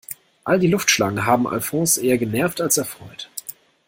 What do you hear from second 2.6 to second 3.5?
erfreut.